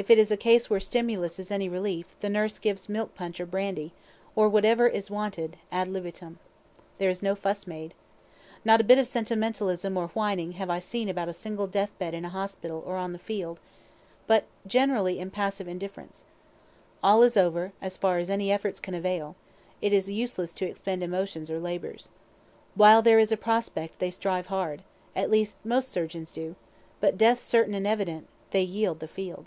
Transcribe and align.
If 0.00 0.10
it 0.12 0.16
is 0.20 0.30
a 0.30 0.36
case 0.36 0.70
where 0.70 0.78
stimulus 0.78 1.40
is 1.40 1.50
any 1.50 1.68
relief, 1.68 2.14
the 2.20 2.28
nurse 2.28 2.60
gives 2.60 2.88
milk 2.88 3.16
punch 3.16 3.40
or 3.40 3.46
brandy, 3.46 3.90
or 4.36 4.48
whatever 4.48 4.86
is 4.86 5.10
wanted, 5.10 5.56
ad 5.72 5.88
libitum. 5.88 6.38
There 6.98 7.10
is 7.10 7.20
no 7.20 7.34
fuss 7.34 7.66
made. 7.66 7.94
Not 8.64 8.80
a 8.80 8.84
bit 8.84 8.98
of 8.98 9.08
sentimentalism 9.08 9.96
or 9.96 10.06
whining 10.14 10.52
have 10.52 10.70
I 10.70 10.78
seen 10.78 11.08
about 11.08 11.26
a 11.28 11.32
single 11.32 11.66
death 11.66 11.90
bed 11.98 12.14
in 12.14 12.22
hospital 12.22 12.80
or 12.86 12.94
on 12.96 13.12
the 13.12 13.18
field, 13.18 13.58
but 14.28 14.44
generally 14.68 15.18
impassive 15.18 15.66
indifference. 15.66 16.24
All 17.02 17.24
is 17.24 17.36
over, 17.36 17.72
as 17.82 17.96
far 17.96 18.18
as 18.18 18.30
any 18.30 18.52
efforts 18.52 18.78
can 18.78 18.94
avail; 18.94 19.34
it 19.82 19.92
is 19.92 20.08
useless 20.08 20.52
to 20.52 20.64
expend 20.68 21.02
emotions 21.02 21.50
or 21.50 21.58
labors. 21.58 22.08
While 22.76 23.02
there 23.02 23.18
is 23.18 23.32
a 23.32 23.36
prospect 23.36 23.98
they 23.98 24.10
strive 24.12 24.46
hard 24.46 24.84
at 25.16 25.28
least 25.28 25.56
most 25.64 25.88
surgeons 25.88 26.30
do; 26.30 26.54
but 27.00 27.18
death 27.18 27.40
certain 27.40 27.74
and 27.74 27.84
evident, 27.84 28.28
they 28.52 28.62
yield 28.62 29.00
the 29.00 29.08
field. 29.08 29.46